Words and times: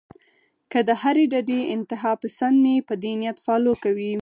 کۀ 0.71 0.79
د 0.87 0.89
هرې 1.01 1.25
ډډې 1.33 1.59
انتها 1.73 2.11
پسند 2.21 2.55
مې 2.63 2.75
پۀ 2.87 2.95
دې 3.03 3.13
نيت 3.21 3.37
فالو 3.45 3.73
کوي 3.83 4.11